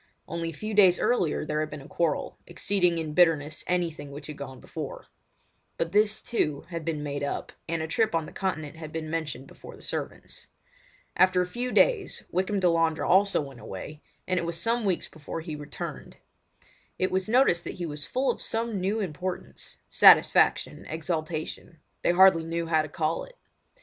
Only 0.27 0.49
a 0.49 0.53
few 0.53 0.73
days 0.73 0.99
earlier 0.99 1.45
there 1.45 1.59
had 1.59 1.69
been 1.69 1.81
a 1.83 1.87
quarrel, 1.87 2.39
exceeding 2.47 2.97
in 2.97 3.13
bitterness 3.13 3.63
anything 3.67 4.09
which 4.09 4.25
had 4.25 4.35
gone 4.35 4.59
before; 4.59 5.05
but 5.77 5.91
this, 5.91 6.23
too, 6.23 6.61
had 6.69 6.83
been 6.83 7.03
made 7.03 7.21
up, 7.21 7.51
and 7.69 7.83
a 7.83 7.87
trip 7.87 8.15
on 8.15 8.25
the 8.25 8.31
Continent 8.31 8.77
had 8.77 8.91
been 8.91 9.11
mentioned 9.11 9.45
before 9.45 9.75
the 9.75 9.83
servants. 9.83 10.47
After 11.15 11.43
a 11.43 11.45
few 11.45 11.71
days 11.71 12.23
Wykham 12.31 12.59
Delandre 12.59 13.07
also 13.07 13.41
went 13.41 13.59
away, 13.59 14.01
and 14.27 14.39
it 14.39 14.43
was 14.43 14.59
some 14.59 14.85
weeks 14.85 15.07
before 15.07 15.41
he 15.41 15.55
returned. 15.55 16.17
It 16.97 17.11
was 17.11 17.29
noticed 17.29 17.63
that 17.65 17.75
he 17.75 17.85
was 17.85 18.07
full 18.07 18.31
of 18.31 18.41
some 18.41 18.81
new 18.81 18.99
importance—satisfaction, 19.01 20.83
exaltation—they 20.87 22.11
hardly 22.13 22.43
knew 22.43 22.65
how 22.65 22.81
to 22.81 22.89
call 22.89 23.23
it. 23.25 23.35